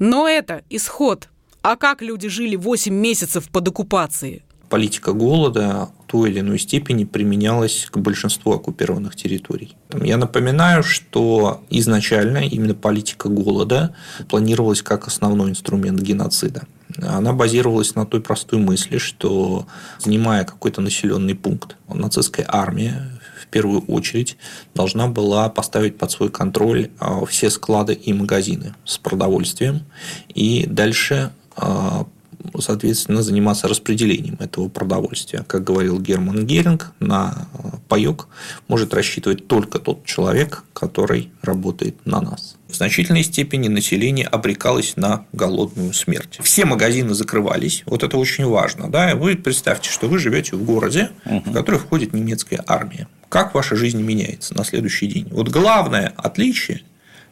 Но 0.00 0.26
это 0.28 0.64
исход. 0.68 1.28
А 1.62 1.76
как 1.76 2.02
люди 2.02 2.26
жили 2.28 2.56
8 2.56 2.92
месяцев 2.92 3.48
под 3.52 3.68
оккупацией? 3.68 4.42
Политика 4.68 5.12
голода 5.12 5.88
в 6.04 6.10
той 6.10 6.30
или 6.30 6.40
иной 6.40 6.58
степени 6.58 7.04
применялась 7.04 7.88
к 7.90 7.98
большинству 7.98 8.52
оккупированных 8.52 9.14
территорий. 9.16 9.76
Я 9.92 10.16
напоминаю, 10.16 10.82
что 10.82 11.62
изначально 11.70 12.38
именно 12.38 12.74
политика 12.74 13.28
голода 13.28 13.94
планировалась 14.28 14.82
как 14.82 15.06
основной 15.06 15.50
инструмент 15.50 16.00
геноцида. 16.00 16.62
Она 17.02 17.32
базировалась 17.32 17.94
на 17.94 18.06
той 18.06 18.20
простой 18.20 18.58
мысли, 18.58 18.98
что 18.98 19.66
занимая 19.98 20.44
какой-то 20.44 20.80
населенный 20.80 21.34
пункт, 21.34 21.76
нацистская 21.88 22.46
армия 22.48 23.10
в 23.42 23.46
первую 23.50 23.82
очередь 23.82 24.36
должна 24.74 25.08
была 25.08 25.48
поставить 25.48 25.98
под 25.98 26.10
свой 26.10 26.30
контроль 26.30 26.90
а, 26.98 27.24
все 27.26 27.50
склады 27.50 27.94
и 27.94 28.12
магазины 28.12 28.74
с 28.84 28.98
продовольствием 28.98 29.82
и 30.28 30.66
дальше 30.66 31.30
а, 31.56 32.06
соответственно, 32.58 33.22
заниматься 33.22 33.68
распределением 33.68 34.36
этого 34.40 34.68
продовольствия. 34.68 35.44
Как 35.46 35.64
говорил 35.64 36.00
Герман 36.00 36.46
Геринг, 36.46 36.92
на 37.00 37.48
паек 37.88 38.26
может 38.68 38.94
рассчитывать 38.94 39.46
только 39.46 39.78
тот 39.78 40.04
человек, 40.04 40.64
который 40.72 41.30
работает 41.42 41.94
на 42.06 42.20
нас. 42.20 42.56
В 42.68 42.74
значительной 42.74 43.22
степени 43.22 43.68
население 43.68 44.26
обрекалось 44.26 44.96
на 44.96 45.24
голодную 45.32 45.92
смерть. 45.94 46.38
Все 46.42 46.64
магазины 46.64 47.14
закрывались, 47.14 47.82
вот 47.86 48.02
это 48.02 48.18
очень 48.18 48.46
важно. 48.46 48.90
Да? 48.90 49.14
Вы 49.14 49.36
представьте, 49.36 49.90
что 49.90 50.06
вы 50.08 50.18
живете 50.18 50.56
в 50.56 50.64
городе, 50.64 51.10
в 51.24 51.52
который 51.52 51.80
входит 51.80 52.12
немецкая 52.12 52.62
армия. 52.66 53.08
Как 53.28 53.54
ваша 53.54 53.76
жизнь 53.76 54.02
меняется 54.02 54.54
на 54.54 54.64
следующий 54.64 55.06
день? 55.06 55.28
Вот 55.30 55.48
главное 55.48 56.12
отличие 56.16 56.82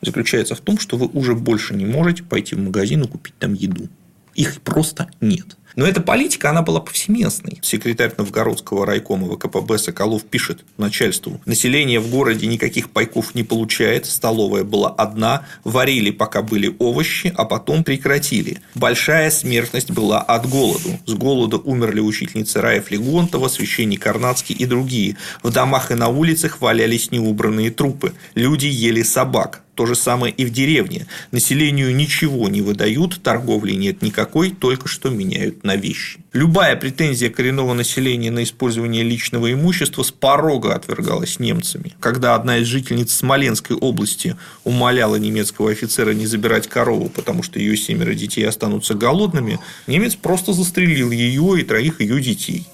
заключается 0.03 0.55
в 0.55 0.61
том, 0.61 0.79
что 0.79 0.97
вы 0.97 1.07
уже 1.07 1.35
больше 1.35 1.75
не 1.75 1.87
можете 1.87 2.23
пойти 2.23 2.55
в 2.55 2.59
магазин 2.59 3.03
и 3.03 3.09
купить 3.09 3.37
там 3.39 3.55
еду. 3.55 3.89
Их 4.37 4.61
просто 4.61 5.09
нет. 5.21 5.57
Но 5.77 5.87
эта 5.87 6.01
политика, 6.01 6.51
она 6.51 6.63
была 6.63 6.81
повсеместной. 6.81 7.59
Секретарь 7.63 8.13
Новгородского 8.17 8.87
райкома 8.87 9.29
ВКПБ 9.29 9.77
Соколов 9.77 10.25
пишет 10.25 10.65
начальству. 10.79 11.39
Население 11.45 12.01
в 12.01 12.09
городе 12.09 12.47
никаких 12.47 12.89
пайков 12.91 13.35
не 13.35 13.43
получает, 13.43 14.07
столовая 14.07 14.65
была 14.65 14.89
одна, 14.89 15.47
варили 15.65 16.11
пока 16.11 16.41
были 16.41 16.75
овощи, 16.79 17.33
а 17.37 17.45
потом 17.45 17.85
прекратили. 17.85 18.61
Большая 18.75 19.31
смертность 19.31 19.91
была 19.91 20.23
от 20.23 20.49
голоду. 20.49 20.99
С 21.05 21.13
голода 21.13 21.59
умерли 21.59 22.01
учительница 22.01 22.63
Раев 22.63 22.91
Легонтова, 22.91 23.49
священник 23.49 24.01
Карнацкий 24.01 24.55
и 24.55 24.65
другие. 24.65 25.19
В 25.43 25.53
домах 25.53 25.91
и 25.91 25.95
на 25.95 26.09
улицах 26.09 26.63
валялись 26.63 27.11
неубранные 27.11 27.71
трупы. 27.71 28.15
Люди 28.35 28.67
ели 28.67 29.03
собак. 29.03 29.63
То 29.77 29.85
же 29.85 29.95
самое 29.95 30.33
и 30.33 30.47
в 30.47 30.51
деревне. 30.51 31.07
Населению 31.33 31.95
ничего 31.95 32.49
не 32.49 32.63
выдают, 32.63 33.23
торговли 33.23 33.75
нет 33.75 34.01
никакой, 34.01 34.51
только 34.51 34.89
что 34.89 35.11
меняют 35.11 35.65
на 35.67 35.77
вещи. 35.77 36.21
Любая 36.33 36.77
претензия 36.77 37.29
коренного 37.29 37.75
населения 37.75 38.31
на 38.31 38.43
использование 38.43 39.03
личного 39.03 39.53
имущества 39.53 40.03
с 40.03 40.11
порога 40.11 40.75
отвергалась 40.75 41.39
немцами. 41.39 41.95
Когда 42.01 42.35
одна 42.35 42.59
из 42.59 42.67
жительниц 42.67 43.13
Смоленской 43.13 43.77
области 43.77 44.37
умоляла 44.65 45.17
немецкого 45.17 45.71
офицера 45.71 46.13
не 46.13 46.27
забирать 46.27 46.69
корову, 46.69 47.11
потому 47.11 47.43
что 47.43 47.59
ее 47.59 47.77
семеро 47.77 48.15
детей 48.15 48.49
останутся 48.49 48.95
голодными, 48.95 49.59
немец 49.87 50.15
просто 50.15 50.53
застрелил 50.55 51.11
ее 51.11 51.61
и 51.61 51.65
троих 51.65 52.01
ее 52.01 52.21
детей. 52.21 52.67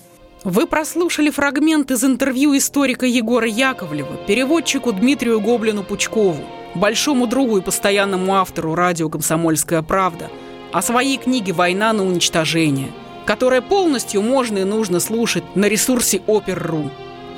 Вы 0.45 0.67
прослушали 0.67 1.31
фрагмент 1.31 1.91
из 1.91 2.05
интервью 2.05 2.57
историка 2.57 3.07
Егора 3.07 3.47
Яковлева 3.49 4.17
переводчику 4.27 4.93
Дмитрию 4.93 5.41
Гоблину-Пучкову 5.41 6.45
большому 6.75 7.27
другу 7.27 7.59
и 7.59 7.63
постоянному 7.63 8.35
автору 8.35 8.75
радио 8.75 9.09
«Комсомольская 9.09 9.83
правда», 9.83 10.31
о 10.73 10.81
своей 10.81 11.19
книге 11.19 11.53
«Война 11.53 11.93
на 11.93 12.05
уничтожение», 12.05 12.91
которая 13.27 13.61
полностью 13.61 14.23
можно 14.23 14.59
и 14.59 14.65
нужно 14.65 15.01
слушать 15.01 15.45
на 15.55 15.67
ресурсе 15.67 16.23
Опер.ру. 16.27 16.91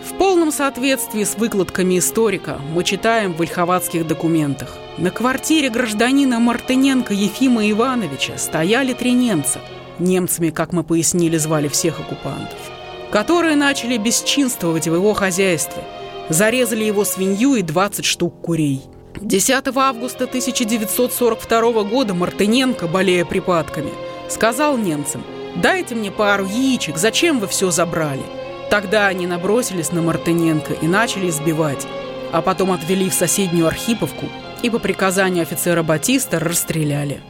В 0.08 0.16
полном 0.18 0.52
соответствии 0.52 1.24
с 1.24 1.36
выкладками 1.36 1.98
историка 1.98 2.60
мы 2.72 2.84
читаем 2.84 3.32
в 3.32 3.42
ильховатских 3.42 4.06
документах. 4.06 4.76
На 4.98 5.10
квартире 5.10 5.70
гражданина 5.70 6.38
Мартыненко 6.38 7.12
Ефима 7.12 7.68
Ивановича 7.70 8.38
стояли 8.38 8.92
три 8.92 9.12
немца. 9.12 9.60
Немцами, 9.98 10.50
как 10.50 10.72
мы 10.72 10.84
пояснили, 10.84 11.36
звали 11.36 11.68
всех 11.68 12.00
оккупантов. 12.00 12.58
Которые 13.10 13.56
начали 13.56 13.96
бесчинствовать 13.96 14.86
в 14.86 14.94
его 14.94 15.14
хозяйстве. 15.14 15.82
Зарезали 16.28 16.84
его 16.84 17.04
свинью 17.04 17.56
и 17.56 17.62
20 17.62 18.04
штук 18.04 18.40
курей– 18.40 18.82
10 19.20 19.76
августа 19.76 20.24
1942 20.24 21.84
года 21.84 22.14
Мартыненко, 22.14 22.86
болея 22.86 23.24
припадками, 23.24 23.90
сказал 24.28 24.76
немцам 24.76 25.22
«Дайте 25.56 25.94
мне 25.94 26.10
пару 26.10 26.46
яичек, 26.46 26.96
зачем 26.96 27.38
вы 27.38 27.46
все 27.46 27.70
забрали?» 27.70 28.22
Тогда 28.70 29.06
они 29.06 29.26
набросились 29.26 29.92
на 29.92 30.02
Мартыненко 30.02 30.72
и 30.72 30.86
начали 30.88 31.28
избивать, 31.28 31.86
а 32.32 32.42
потом 32.42 32.72
отвели 32.72 33.08
в 33.08 33.14
соседнюю 33.14 33.68
Архиповку 33.68 34.26
и 34.62 34.70
по 34.70 34.78
приказанию 34.78 35.42
офицера 35.42 35.82
Батиста 35.82 36.40
расстреляли. 36.40 37.20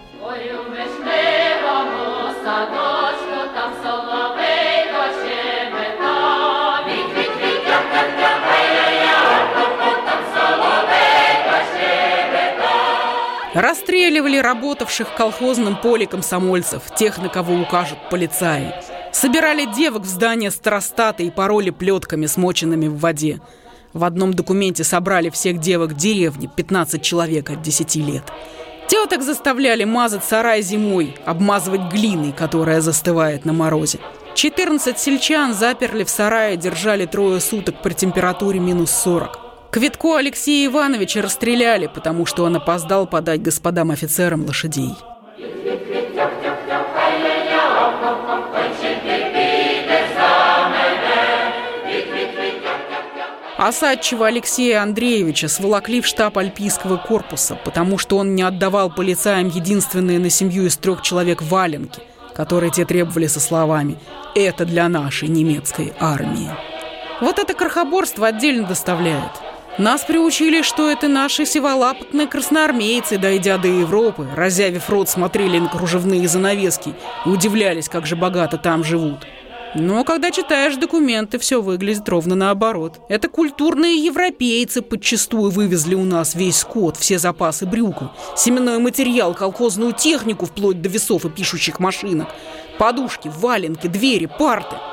Расстреливали 13.65 14.37
работавших 14.37 15.09
в 15.09 15.17
колхозном 15.17 15.81
поле 15.81 16.07
комсомольцев, 16.07 16.83
тех, 16.99 17.17
на 17.17 17.31
кого 17.31 17.55
укажут 17.55 17.97
полицаи. 18.11 18.75
Собирали 19.11 19.65
девок 19.65 20.03
в 20.03 20.07
здание 20.07 20.51
старостата 20.51 21.23
и 21.23 21.31
пароли 21.31 21.71
плетками, 21.71 22.27
смоченными 22.27 22.89
в 22.89 22.99
воде. 22.99 23.41
В 23.95 24.05
одном 24.05 24.35
документе 24.35 24.85
собрали 24.85 25.31
всех 25.31 25.61
девок 25.61 25.95
деревни, 25.95 26.51
15 26.55 27.01
человек 27.01 27.49
от 27.49 27.63
10 27.63 27.97
лет. 27.97 28.25
Теток 28.87 29.23
заставляли 29.23 29.85
мазать 29.85 30.25
сарай 30.25 30.61
зимой, 30.61 31.17
обмазывать 31.25 31.91
глиной, 31.91 32.33
которая 32.33 32.83
застывает 32.83 33.47
на 33.47 33.55
морозе. 33.55 33.99
14 34.35 34.99
сельчан 34.99 35.55
заперли 35.55 36.05
в 36.05 36.11
сарае, 36.11 36.59
держали 36.59 37.07
трое 37.07 37.41
суток 37.41 37.81
при 37.81 37.95
температуре 37.95 38.61
минус 38.61 38.91
40. 38.91 39.44
Квитко 39.75 40.19
Алексея 40.19 40.69
Ивановича 40.69 41.21
расстреляли, 41.21 41.91
потому 41.93 42.27
что 42.27 42.45
он 42.45 42.55
опоздал 42.55 43.09
подать 43.09 43.43
господам 43.43 43.91
офицерам 43.91 44.47
лошадей. 44.47 44.95
Осадчего 53.57 54.27
Алексея 54.27 54.81
Андреевича 54.81 55.49
сволокли 55.49 56.01
в 56.01 56.07
штаб 56.07 56.39
Альпийского 56.39 56.97
корпуса, 56.97 57.59
потому 57.65 57.99
что 57.99 58.19
он 58.19 58.37
не 58.37 58.43
отдавал 58.43 58.95
полицаям 58.95 59.49
единственные 59.49 60.21
на 60.21 60.31
семью 60.31 60.67
из 60.67 60.77
трех 60.77 61.03
человек 61.03 61.43
валенки, 61.43 62.01
которые 62.33 62.71
те 62.71 62.85
требовали 62.85 63.27
со 63.27 63.41
словами 63.41 63.99
«это 64.37 64.67
для 64.67 64.89
нашей 64.89 65.27
немецкой 65.27 65.93
армии». 65.99 66.53
Вот 67.21 67.41
это 67.41 67.55
крохоборство 67.55 68.29
отдельно 68.29 68.69
доставляет. 68.69 69.44
Нас 69.79 70.05
приучили, 70.05 70.63
что 70.63 70.89
это 70.89 71.09
наши 71.09 71.45
сиволапотные 71.45 72.29
красноармейцы, 72.29 73.19
дойдя 73.19 73.59
до 73.59 73.67
Европы, 73.67 74.29
разявив 74.37 74.89
рот, 74.89 75.09
смотрели 75.09 75.59
на 75.59 75.69
кружевные 75.69 76.29
занавески 76.29 76.95
и 77.27 77.29
удивлялись, 77.29 77.89
как 77.89 78.07
же 78.07 78.15
богато 78.15 78.57
там 78.57 78.85
живут. 78.85 79.27
Но 79.75 80.05
когда 80.05 80.31
читаешь 80.31 80.77
документы, 80.77 81.41
все 81.41 81.61
выглядит 81.61 82.09
ровно 82.09 82.37
наоборот. 82.37 83.01
Это 83.09 83.29
культурные 83.29 83.97
европейцы 83.97 84.81
подчастую 84.81 85.51
вывезли 85.51 85.97
у 85.97 86.05
нас 86.05 86.37
весь 86.37 86.59
скот, 86.59 86.97
все 86.97 87.19
запасы 87.19 87.67
брюков, 87.67 88.11
семенной 88.37 88.79
материал, 88.79 89.35
колхозную 89.35 89.93
технику 89.93 90.47
вплоть 90.47 90.81
до 90.81 90.89
весов 90.89 91.25
и 91.25 91.31
пишущих 91.31 91.81
машинок, 91.81 92.29
подушки, 92.79 93.29
валенки, 93.37 93.89
двери, 93.89 94.27
парты– 94.27 94.77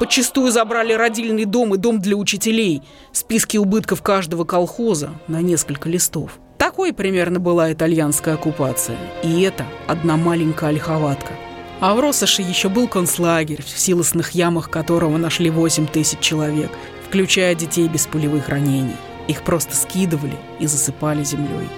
Подчастую 0.00 0.50
забрали 0.50 0.94
родильный 0.94 1.44
дом 1.44 1.74
и 1.74 1.76
дом 1.76 2.00
для 2.00 2.16
учителей, 2.16 2.80
списки 3.12 3.58
убытков 3.58 4.00
каждого 4.00 4.44
колхоза 4.44 5.10
на 5.28 5.42
несколько 5.42 5.90
листов. 5.90 6.38
Такой 6.56 6.94
примерно 6.94 7.38
была 7.38 7.70
итальянская 7.70 8.36
оккупация. 8.36 8.96
И 9.22 9.42
это 9.42 9.66
одна 9.86 10.16
маленькая 10.16 10.70
ольховатка. 10.70 11.34
А 11.80 11.94
в 11.94 12.00
Россоши 12.00 12.40
еще 12.40 12.70
был 12.70 12.88
концлагерь, 12.88 13.62
в 13.62 13.78
силосных 13.78 14.30
ямах 14.30 14.70
которого 14.70 15.18
нашли 15.18 15.50
8 15.50 15.86
тысяч 15.86 16.20
человек, 16.20 16.70
включая 17.06 17.54
детей 17.54 17.86
без 17.86 18.06
пулевых 18.06 18.48
ранений. 18.48 18.96
Их 19.28 19.42
просто 19.42 19.76
скидывали 19.76 20.36
и 20.60 20.66
засыпали 20.66 21.24
землей. 21.24 21.68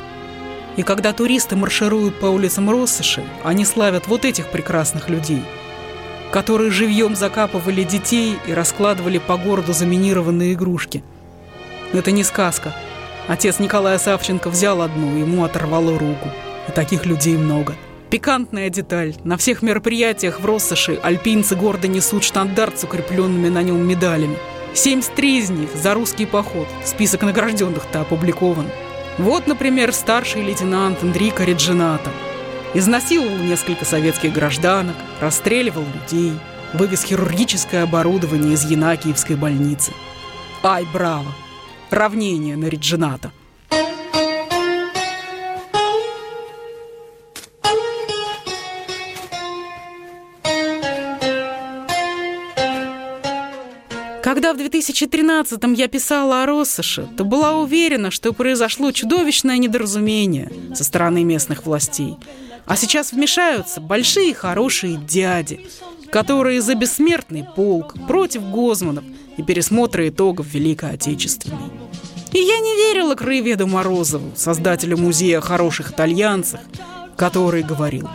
И 0.76 0.84
когда 0.84 1.12
туристы 1.12 1.56
маршируют 1.56 2.20
по 2.20 2.26
улицам 2.26 2.70
Россоши, 2.70 3.24
они 3.42 3.64
славят 3.64 4.06
вот 4.06 4.24
этих 4.24 4.46
прекрасных 4.52 5.08
людей– 5.08 5.42
которые 6.32 6.70
живьем 6.70 7.14
закапывали 7.14 7.84
детей 7.84 8.38
и 8.46 8.54
раскладывали 8.54 9.18
по 9.18 9.36
городу 9.36 9.74
заминированные 9.74 10.54
игрушки. 10.54 11.04
Это 11.92 12.10
не 12.10 12.24
сказка. 12.24 12.74
Отец 13.28 13.58
Николая 13.58 13.98
Савченко 13.98 14.48
взял 14.48 14.80
одну, 14.80 15.14
ему 15.16 15.44
оторвало 15.44 15.98
руку. 15.98 16.30
И 16.68 16.72
таких 16.72 17.04
людей 17.04 17.36
много. 17.36 17.74
Пикантная 18.08 18.70
деталь. 18.70 19.14
На 19.24 19.36
всех 19.36 19.62
мероприятиях 19.62 20.40
в 20.40 20.46
Россоши 20.46 20.98
альпинцы 21.02 21.54
гордо 21.54 21.86
несут 21.86 22.24
штандарт 22.24 22.80
с 22.80 22.84
укрепленными 22.84 23.48
на 23.48 23.62
нем 23.62 23.86
медалями. 23.86 24.38
73 24.74 25.38
из 25.38 25.50
них 25.50 25.68
за 25.74 25.92
русский 25.92 26.24
поход. 26.24 26.66
Список 26.82 27.22
награжденных-то 27.22 28.00
опубликован. 28.00 28.66
Вот, 29.18 29.46
например, 29.46 29.92
старший 29.92 30.42
лейтенант 30.42 31.02
Энрико 31.02 31.44
Реджината– 31.44 32.10
Изнасиловал 32.74 33.36
несколько 33.36 33.84
советских 33.84 34.32
гражданок, 34.32 34.96
расстреливал 35.20 35.84
людей, 35.84 36.32
вывез 36.72 37.02
хирургическое 37.04 37.82
оборудование 37.82 38.54
из 38.54 38.64
Янакиевской 38.64 39.36
больницы. 39.36 39.92
Ай, 40.62 40.86
браво! 40.90 41.34
Равнение 41.90 42.56
на 42.56 42.66
Реджината. 42.66 43.30
Когда 54.22 54.54
в 54.54 54.56
2013-м 54.56 55.74
я 55.74 55.88
писала 55.88 56.42
о 56.42 56.46
Россоше, 56.46 57.06
то 57.18 57.24
была 57.24 57.58
уверена, 57.58 58.10
что 58.10 58.32
произошло 58.32 58.90
чудовищное 58.92 59.58
недоразумение 59.58 60.50
со 60.74 60.84
стороны 60.84 61.22
местных 61.22 61.66
властей. 61.66 62.16
А 62.66 62.76
сейчас 62.76 63.12
вмешаются 63.12 63.80
большие 63.80 64.34
хорошие 64.34 64.96
дяди, 64.96 65.66
которые 66.10 66.60
за 66.62 66.74
бессмертный 66.74 67.44
полк 67.56 67.94
против 68.06 68.42
Гозманов 68.50 69.04
и 69.36 69.42
пересмотра 69.42 70.08
итогов 70.08 70.46
Великой 70.52 70.92
Отечественной. 70.92 71.70
И 72.32 72.38
я 72.38 72.58
не 72.60 72.76
верила 72.76 73.14
краеведу 73.14 73.66
Морозову, 73.66 74.32
создателю 74.36 74.96
музея 74.96 75.40
хороших 75.40 75.90
итальянцев, 75.90 76.60
который 77.16 77.62
говорил, 77.62 78.08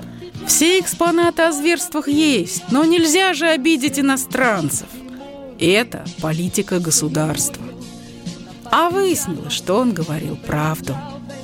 все 0.48 0.80
экспонаты 0.80 1.44
о 1.44 1.52
зверствах 1.52 2.08
есть, 2.08 2.64
но 2.72 2.86
нельзя 2.86 3.34
же 3.34 3.48
обидеть 3.48 4.00
иностранцев. 4.00 4.88
Это 5.60 6.06
политика 6.22 6.80
государства. 6.80 7.64
А 8.72 8.90
выяснилось, 8.90 9.54
что 9.54 9.76
он 9.76 9.94
говорил 9.94 10.38
правду. 10.38 10.96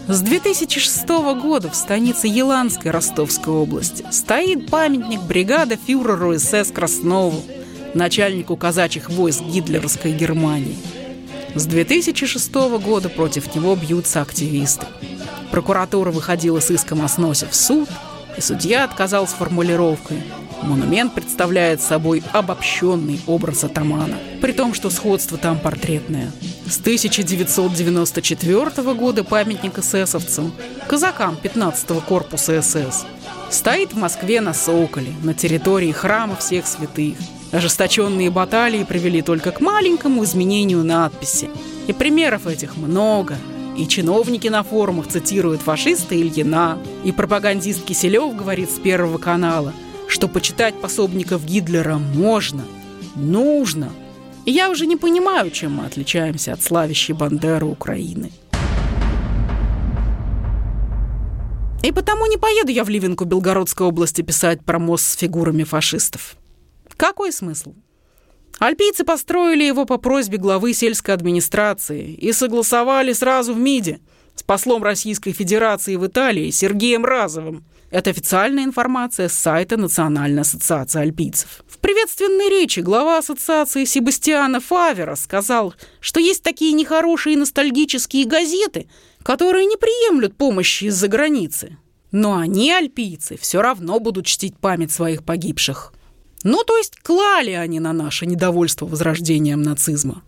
С 0.08 0.22
2006 0.22 1.08
года 1.42 1.70
в 1.70 1.76
станице 1.76 2.28
Еланской 2.28 2.92
Ростовской 2.92 3.54
области 3.54 4.06
стоит 4.12 4.70
памятник 4.70 5.22
бригады 5.22 5.78
фюреру 5.78 6.38
СС 6.38 6.72
Краснову, 6.72 7.42
начальнику 7.94 8.58
казачьих 8.58 9.10
войск 9.10 9.42
гитлеровской 9.44 10.12
Германии. 10.12 10.78
С 11.56 11.66
2006 11.66 12.54
года 12.54 13.10
против 13.10 13.56
него 13.56 13.76
бьются 13.76 14.22
активисты. 14.22 14.86
Прокуратура 15.52 16.12
выходила 16.12 16.60
с 16.60 16.70
иском 16.70 17.04
о 17.04 17.08
сносе 17.08 17.48
в 17.48 17.56
суд, 17.56 17.88
и 18.38 18.42
судья 18.42 18.84
отказал 18.84 19.28
с 19.28 19.32
формулировкой 19.32 20.22
Монумент 20.63 21.13
представляет 21.13 21.82
собой 21.82 22.24
обобщенный 22.32 23.20
образ 23.28 23.63
атамана, 23.66 24.18
при 24.42 24.54
том, 24.54 24.74
что 24.74 24.89
сходство 24.89 25.38
там 25.38 25.60
портретное. 25.60 26.32
С 26.65 26.80
1994 26.80 28.93
года 28.93 29.23
памятник 29.23 29.80
эсэсовцам, 29.80 30.54
казакам 30.88 31.38
15-го 31.41 32.02
корпуса 32.02 32.62
СС, 32.62 33.06
стоит 33.49 33.93
в 33.93 33.97
Москве 33.97 34.41
на 34.41 34.54
Соколе, 34.54 35.13
на 35.23 35.34
территории 35.34 35.91
храма 35.91 36.36
всех 36.36 36.67
святых. 36.67 37.17
Ожесточенные 37.52 38.32
баталии 38.32 38.84
привели 38.84 39.21
только 39.21 39.52
к 39.52 39.62
маленькому 39.62 40.23
изменению 40.23 40.84
надписи. 40.84 41.49
И 41.88 41.93
примеров 41.93 42.47
этих 42.47 42.78
много. 42.78 43.38
И 43.78 43.88
чиновники 43.88 44.47
на 44.47 44.63
форумах 44.63 45.08
цитируют 45.08 45.62
фашиста 45.62 46.15
Ильина, 46.15 46.80
и 47.04 47.12
пропагандист 47.12 47.84
Киселев 47.84 48.36
говорит 48.36 48.71
с 48.71 48.80
Первого 48.80 49.17
канала– 49.17 49.73
что 50.13 50.28
почитать 50.28 50.80
пособников 50.80 51.43
Гитлера 51.43 51.97
можно, 51.97 52.63
нужно. 53.15 53.89
И 54.45 54.51
я 54.51 54.69
уже 54.69 54.86
не 54.86 54.97
понимаю, 54.97 55.51
чем 55.51 55.75
мы 55.75 55.86
отличаемся 55.86 56.53
от 56.53 56.62
славящей 56.62 57.13
Бандеры 57.13 57.65
Украины. 57.65 58.32
И 61.82 61.91
потому 61.91 62.25
не 62.25 62.38
поеду 62.38 62.71
я 62.71 62.84
в 62.84 62.89
Ливенку 62.89 63.25
Белгородской 63.25 63.88
области 63.88 64.21
писать 64.21 64.63
про 64.65 64.79
мост 64.79 65.06
с 65.06 65.15
фигурами 65.15 65.63
фашистов. 65.63 66.36
Какой 66.97 67.32
смысл? 67.32 67.73
Альпийцы 68.60 69.03
построили 69.03 69.63
его 69.63 69.86
по 69.86 69.97
просьбе 69.97 70.38
главы 70.38 70.73
сельской 70.73 71.13
администрации 71.13 72.13
и 72.13 72.32
согласовали 72.32 73.13
сразу 73.13 73.53
в 73.53 73.60
МИДе 73.60 73.99
с 74.36 74.43
послом 74.43 74.84
Российской 74.84 75.32
Федерации 75.32 75.95
в 75.95 76.06
Италии 76.06 76.51
Сергеем 76.51 77.06
Разовым– 77.06 77.65
это 77.93 78.10
официальная 78.10 78.63
информация 78.63 79.29
с 79.29 79.34
сайта 79.34 79.77
Национальной 79.77 80.41
ассоциации 80.41 80.99
альпийцев. 80.99 81.63
В 81.67 81.77
приветственной 81.77 82.49
речи 82.49 82.79
глава 82.79 83.19
ассоциации 83.19 83.86
Себастьяна 83.86 84.60
Фавера 84.60 85.13
сказал, 85.13 85.75
что 85.99 86.19
есть 86.19 86.41
такие 86.41 86.73
нехорошие 86.73 87.38
ностальгические 87.38 88.25
газеты, 88.25 88.88
которые 89.21 89.67
не 89.67 89.77
приемлют 89.77 90.36
помощи 90.36 90.86
из-за 90.86 91.08
границы. 91.08 91.77
Но 92.12 92.36
они, 92.36 92.71
альпийцы, 92.71 93.38
все 93.38 93.62
равно 93.62 93.99
будут 93.99 94.25
чтить 94.25 94.58
память 94.58 94.91
своих 94.91 95.23
погибших. 95.23 95.93
Ну, 96.43 96.63
то 96.63 96.75
есть 96.77 96.99
клали 96.99 97.51
они 97.51 97.79
на 97.79 97.93
наше 97.93 98.25
недовольство 98.25 98.88
возрождением 98.88 99.62
нацизма. 99.62 100.23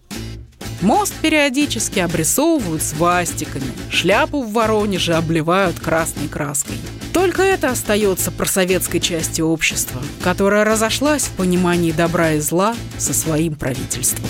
Мост 0.82 1.14
периодически 1.22 2.00
обрисовывают 2.00 2.84
свастиками, 2.84 3.72
шляпу 3.90 4.44
в 4.44 4.52
Воронеже 4.52 5.14
обливают 5.14 5.80
красной 5.80 6.28
краской. 6.28 6.78
Только 7.14 7.44
это 7.44 7.70
остается 7.70 8.30
просоветской 8.30 9.00
частью 9.00 9.48
общества, 9.48 10.02
которая 10.22 10.66
разошлась 10.66 11.24
в 11.24 11.32
понимании 11.32 11.92
добра 11.94 12.34
и 12.34 12.40
зла 12.40 12.76
со 12.98 13.14
своим 13.14 13.56
правительством. 13.56 14.28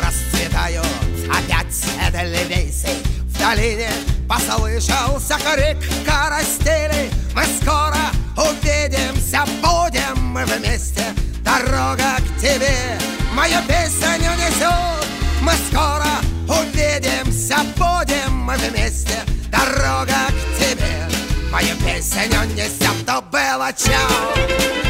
Расцветают 0.00 0.86
опять 1.28 1.84
эдельвейсы. 2.08 2.88
В 3.24 3.38
долине 3.38 3.90
послышался 4.28 5.36
крик 5.38 5.76
карастели. 6.06 7.10
Мы 7.34 7.42
скоро 7.60 7.98
увидимся, 8.36 9.44
будем 9.60 10.22
мы 10.22 10.44
вместе. 10.44 11.02
Дорога 11.42 12.16
к 12.18 12.40
тебе 12.40 13.17
мою 13.48 13.62
песню 13.66 14.30
несет? 14.36 15.08
Мы 15.40 15.52
скоро 15.70 16.06
увидимся, 16.48 17.56
будем 17.76 18.36
мы 18.36 18.56
вместе. 18.56 19.20
Дорога 19.50 20.28
к 20.28 20.58
тебе. 20.58 21.08
Мою 21.50 21.74
песню 21.76 22.44
несет 22.54 23.06
То 23.06 23.22
было 23.22 23.72
чау 23.72 24.87